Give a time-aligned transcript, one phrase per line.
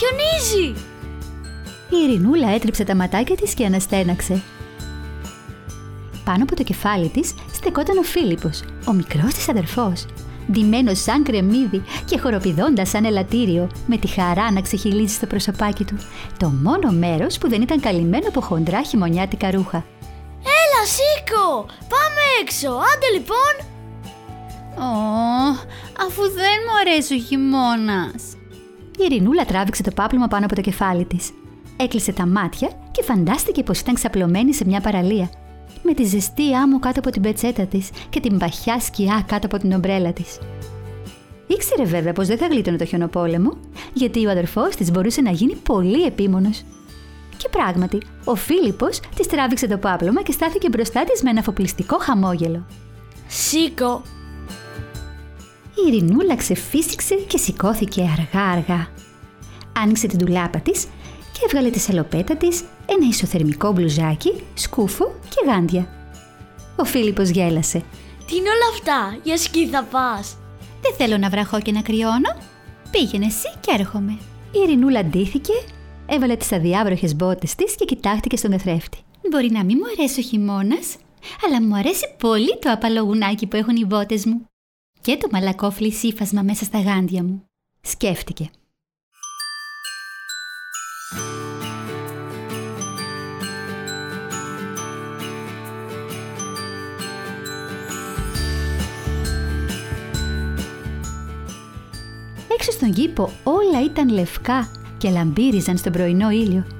[0.00, 0.80] χιονίζει!
[1.90, 4.42] Η Ειρηνούλα έτριψε τα ματάκια της και αναστέναξε.
[6.24, 10.06] Πάνω από το κεφάλι της στεκόταν ο Φίλιππος, ο μικρός της αδερφός,
[10.52, 15.98] ντυμένος σαν κρεμμύδι και χοροπηδώντας σαν ελαττήριο, με τη χαρά να ξεχυλίζει στο προσωπάκι του,
[16.38, 19.84] το μόνο μέρος που δεν ήταν καλυμμένο από χοντρά χειμωνιάτικα ρούχα.
[20.42, 21.66] Έλα, σήκω!
[21.66, 22.68] Πάμε έξω!
[22.68, 23.54] Άντε λοιπόν!
[24.76, 25.50] Ω,
[26.06, 28.39] αφού δεν μου αρέσει ο χειμώνας.
[29.00, 31.30] Η Ειρηνούλα τράβηξε το πάπλωμα πάνω από το κεφάλι της.
[31.76, 35.30] Έκλεισε τα μάτια και φαντάστηκε πως ήταν ξαπλωμένη σε μια παραλία.
[35.82, 39.58] Με τη ζεστή άμμο κάτω από την πετσέτα της και την παχιά σκιά κάτω από
[39.58, 40.38] την ομπρέλα της.
[41.46, 43.56] Ήξερε βέβαια πως δεν θα γλίτωνε το χιονοπόλεμο,
[43.92, 46.62] γιατί ο αδερφός της μπορούσε να γίνει πολύ επίμονος.
[47.36, 51.98] Και πράγματι, ο Φίλιππος της τράβηξε το πάπλωμα και στάθηκε μπροστά της με ένα αφοπλιστικό
[51.98, 52.66] χαμόγελο.
[53.28, 54.02] Σήκω!
[55.84, 58.88] Η Ειρηνούλα ξεφύσηξε και σηκώθηκε αργά-αργά.
[59.76, 60.84] Άνοιξε την τουλάπα της
[61.32, 65.88] και έβγαλε τη σαλοπέτα της ένα ισοθερμικό μπλουζάκι, σκούφο και γάντια.
[66.76, 67.82] Ο Φίλιππος γέλασε.
[68.26, 70.36] Τι είναι όλα αυτά, για σκι θα πας!
[70.82, 72.36] Δεν θέλω να βραχώ και να κρυώνω.
[72.90, 74.12] Πήγαινε εσύ και έρχομαι.
[74.52, 75.52] Η Ειρηνούλα ντύθηκε,
[76.06, 78.98] έβαλε τις αδιάβροχες μπότες της και κοιτάχτηκε στον καθρέφτη.
[79.30, 80.96] Μπορεί να μην μου αρέσει ο χειμώνας,
[81.46, 84.49] αλλά μου αρέσει πολύ το απαλογουνάκι που έχουν οι μπότες μου.
[85.02, 87.44] Και το μαλακόφλι σύφασμα μέσα στα γάντια μου.
[87.80, 88.50] Σκέφτηκε.
[102.54, 106.79] Έξω στον κήπο όλα ήταν λευκά και λαμπύριζαν στον πρωινό ήλιο.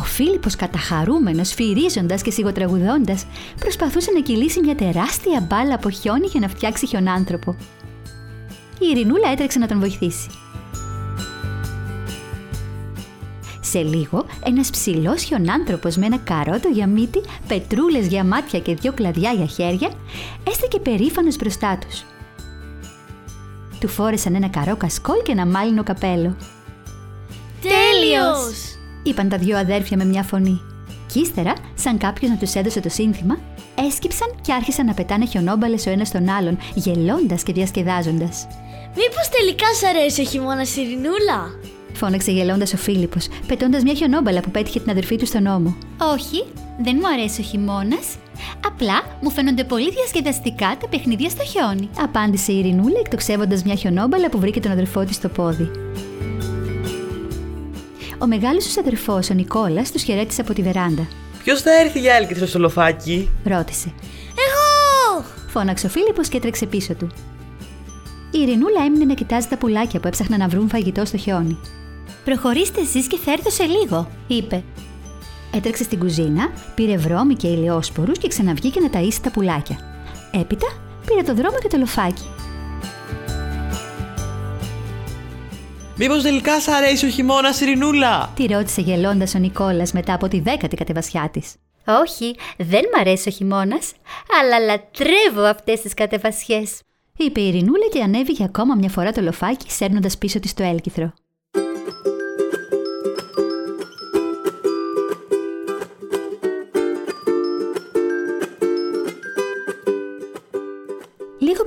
[0.00, 3.26] Ο Φίλιππος καταχαρούμενος, φυρίζοντας και σιγοτραγουδώντας,
[3.58, 7.56] προσπαθούσε να κυλήσει μια τεράστια μπάλα από χιόνι για να φτιάξει χιονάνθρωπο.
[8.78, 10.30] Η Ειρηνούλα έτρεξε να τον βοηθήσει.
[13.60, 18.92] Σε λίγο, ένας ψηλός χιονάνθρωπος με ένα καρότο για μύτη, πετρούλες για μάτια και δυο
[18.92, 19.90] κλαδιά για χέρια,
[20.48, 22.04] έστεκε περήφανος μπροστά τους.
[23.80, 26.36] Του φόρεσαν ένα καρό κασκόλ και ένα μάλινο καπέλο.
[27.60, 28.79] Τέλειος!
[29.02, 30.60] Είπαν τα δυο αδέρφια με μια φωνή.
[31.12, 33.38] Κι ύστερα, σαν κάποιο να τους έδωσε το σύνθημα,
[33.86, 38.46] έσκυψαν και άρχισαν να πετάνε χιονόμπαλες ο ένας τον άλλον, γελώντας και διασκεδάζοντας.
[38.88, 41.40] Μήπως τελικά σ' αρέσει ο χειμώνας, Ειρηνούλα!
[41.92, 45.76] Φώναξε γελώντας ο Φίλιππος, πετώντας μια χιονόμπαλα που πέτυχε την αδερφή του στον ώμο.
[46.14, 46.44] Όχι,
[46.82, 48.16] δεν μου αρέσει ο χειμώνας.
[48.66, 51.88] Απλά μου φαίνονται πολύ διασκεδαστικά τα παιχνίδια στο χιόνι.
[52.02, 55.70] Απάντησε η Ειρηνούλα, εκτοξεύοντας μια χιονόμπαλα που βρήκε τον αδερφό της στο πόδι.
[58.22, 61.08] Ο μεγάλος του αδερφός, ο Νικόλας, τους χαιρέτησε από τη βεράντα.
[61.44, 63.92] Ποιος θα έρθει για έλκυθρο στο λοφάκι; Ρώτησε.
[64.30, 65.24] Εγώ!
[65.48, 67.08] Φώναξε ο Φίλιππος και έτρεξε πίσω του.
[68.30, 71.58] Η Ειρηνούλα έμεινε να κοιτάζει τα πουλάκια που έψαχναν να βρουν φαγητό στο χιόνι.
[72.24, 74.62] Προχωρήστε εσείς και θα έρθω σε λίγο, είπε.
[75.54, 79.78] Έτρεξε στην κουζίνα, πήρε βρώμη και ηλιόσπορους και ξαναβγήκε να ταΐσει τα πουλάκια.
[80.32, 80.66] Έπειτα
[81.06, 82.28] πήρε το δρόμο και το λοφάκι.
[86.02, 90.40] Μήπως τελικά σ' αρέσει ο χειμώνας, Ειρηνούλα; Τη ρώτησε γελώντας ο Νικόλας μετά από τη
[90.40, 91.54] δέκατη κατεβασιά της.
[91.84, 93.92] Όχι, δεν μ' αρέσει ο χειμώνας,
[94.40, 96.80] αλλά λατρεύω αυτές τις κατεβασιές.
[97.16, 101.12] είπε η Ειρηνούλα και ανέβηκε ακόμα μια φορά το λοφάκι, σέρνοντας πίσω της το έλκυθρο.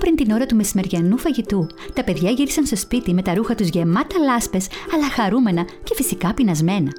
[0.04, 3.68] Πριν την ώρα του μεσημεριανού φαγητού, τα παιδιά γύρισαν στο σπίτι με τα ρούχα τους
[3.68, 6.92] γεμάτα λάσπες, αλλά χαρούμενα και φυσικά πεινασμένα.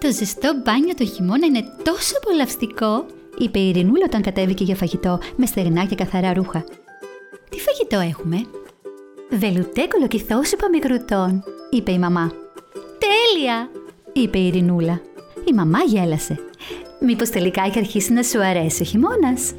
[0.00, 3.06] Το ζεστό μπάνιο το χειμώνα είναι τόσο απολαυστικό.
[3.38, 6.64] είπε η Ειρηνούλα όταν κατέβηκε για φαγητό με στεγνά και καθαρά ρούχα.
[7.48, 8.46] Τι φαγητό έχουμε;
[9.30, 12.32] Βελουτέ κολοκυθόσουπα με κρουτών, είπε η μαμά.
[12.98, 13.70] Τέλεια!
[14.12, 15.00] είπε η Ειρηνούλα.
[15.44, 16.47] Η μαμά γέλασε.
[17.00, 19.52] Μήπως τελικά έχει αρχίσει να σου αρέσει ο χειμώνας,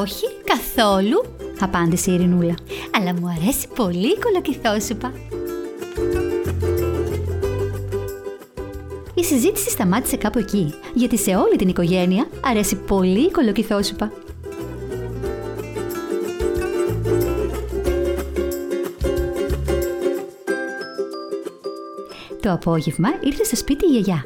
[0.00, 1.24] Όχι, καθόλου.
[1.60, 2.54] απάντησε η Ειρηνούλα.
[2.98, 5.12] Αλλά μου αρέσει πολύ η κολοκυθόσουπα.
[9.14, 14.12] Η συζήτηση σταμάτησε κάπου εκεί, γιατί σε όλη την οικογένεια αρέσει πολύ η κολοκυθόσουπα.
[22.40, 24.24] Το απόγευμα ήρθε στο σπίτι η γιαγιά.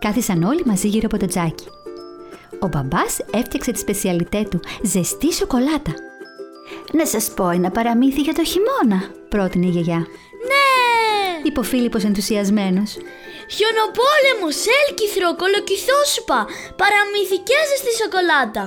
[0.00, 1.66] Κάθισαν όλοι μαζί γύρω από το τζάκι.
[2.58, 5.94] Ο μπαμπάς έφτιαξε τη σπεσιαλιτέ του, ζεστή σοκολάτα.
[6.92, 10.00] «Να σας πω ένα παραμύθι για το χειμώνα», πρότεινε η γιαγιά.
[10.50, 10.68] Ναι!
[11.42, 12.90] Είπε ο Φίλιππος ενθουσιασμένος.
[13.54, 16.40] Χιονοπόλεμος, έλκυθρο, κολοκυθόσουπα,
[16.80, 18.64] παραμυθικές στη σοκολάτα.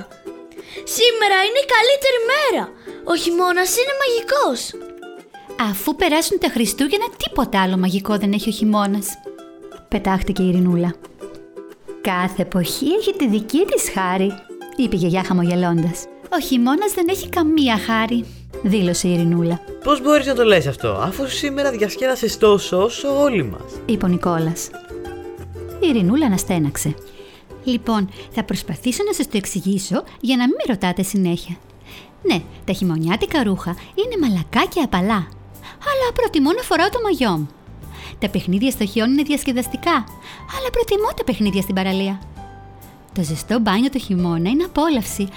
[0.96, 2.64] Σήμερα είναι η καλύτερη μέρα.
[3.04, 4.60] Ο χειμώνας είναι μαγικός.
[5.70, 9.08] Αφού περάσουν τα Χριστούγεννα, τίποτα άλλο μαγικό δεν έχει ο χειμώνας.
[9.88, 10.94] Πετάχτηκε η Ειρηνούλα.
[12.04, 14.32] Κάθε εποχή έχει τη δική της χάρη,
[14.76, 16.04] είπε η γιαγιά χαμογελώντας.
[16.32, 18.24] Ο χειμώνας δεν έχει καμία χάρη.
[18.62, 19.60] Δήλωσε η Ειρηνούλα.
[19.84, 23.72] Πώς μπορείς να το λες αυτό, αφού σήμερα διασκέδασες τόσο όσο όλοι μας.
[23.86, 24.68] Είπε ο Νικόλας.
[25.80, 26.94] Η Ειρηνούλα αναστέναξε.
[27.64, 31.56] Λοιπόν, θα προσπαθήσω να σας το εξηγήσω για να μην με ρωτάτε συνέχεια.
[32.22, 35.28] Ναι, τα χειμωνιάτικα ρούχα είναι μαλακά και απαλά.
[35.90, 37.48] Αλλά προτιμώ να φοράω το μαγιό μου.
[38.24, 40.04] Τα παιχνίδια στο χιόνι είναι διασκεδαστικά,
[40.56, 42.20] αλλά προτιμώ τα παιχνίδια στην παραλία.
[43.14, 45.28] Το ζεστό μπάνιο το χειμώνα είναι απόλαυση,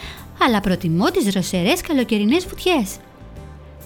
[0.42, 2.98] αλλά προτιμώ τις ροσερέ καλοκαιρινές βουτιές.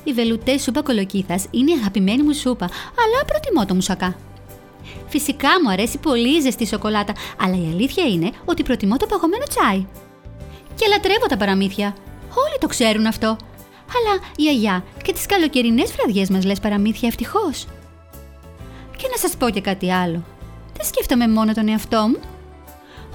[0.03, 4.15] Η βελουτές σούπα κολοκύθας είναι η αγαπημένη μου σούπα, αλλά προτιμώ το μουσακά.
[5.07, 9.43] Φυσικά μου αρέσει πολύ η ζεστή σοκολάτα, αλλά η αλήθεια είναι ότι προτιμώ το παγωμένο
[9.43, 9.85] τσάι.
[10.75, 11.95] Και λατρεύω τα παραμύθια.
[12.45, 13.27] Όλοι το ξέρουν αυτό.
[13.95, 17.65] Αλλά η αγιά και τις καλοκαιρινές βραδιές μας λες παραμύθια ευτυχώς.
[19.01, 20.23] Και να σας πω και κάτι άλλο.
[20.73, 22.19] Δεν σκέφτομαι μόνο τον εαυτό μου.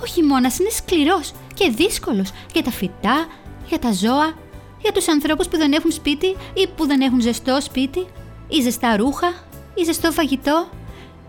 [0.02, 3.26] Ο χειμώνα είναι σκληρός και δύσκολος για τα φυτά,
[3.68, 4.34] για τα ζώα,
[4.82, 8.06] για τους ανθρώπους που δεν έχουν σπίτι ή που δεν έχουν ζεστό σπίτι,
[8.48, 9.28] ή ζεστά ρούχα,
[9.74, 10.68] ή ζεστό φαγητό,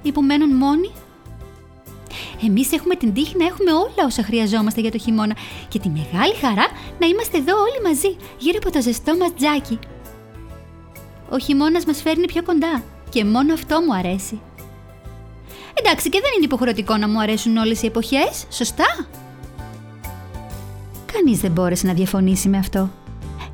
[0.01, 0.91] ή που μένουν μόνοι.
[2.45, 5.35] Εμείς έχουμε την τύχη να έχουμε όλα όσα χρειαζόμαστε για το χειμώνα
[5.67, 6.67] και τη μεγάλη χαρά
[6.99, 9.79] να είμαστε εδώ όλοι μαζί, γύρω από το ζεστό μα τζάκι.
[11.29, 12.83] Ο χειμώνας μας φέρνει πιο κοντά
[13.17, 14.39] και μόνο αυτό μου αρέσει.
[15.73, 19.07] Εντάξει, και δεν είναι υποχρεωτικό να μου αρέσουν όλες οι εποχές, σωστά;
[21.13, 22.89] Κανείς δεν μπόρεσε να διαφωνήσει με αυτό.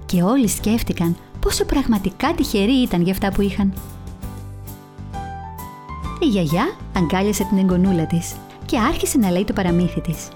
[0.05, 3.73] Και όλοι σκέφτηκαν πόσο πραγματικά τυχεροί ήταν για αυτά που είχαν.
[6.19, 10.27] Η γιαγιά αγκάλιασε την εγγονούλα της και άρχισε να λέει το παραμύθι της.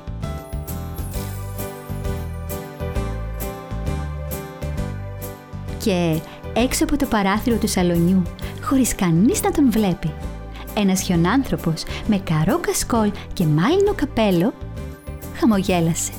[5.83, 6.19] Και
[6.53, 8.21] έξω από το παράθυρο του σαλονιού,
[8.67, 10.13] χωρίς κανείς να τον βλέπει,
[10.75, 14.53] ένας χιονάνθρωπος με καρό κασκόλ και μάλινο καπέλο
[15.39, 16.11] χαμογέλασε.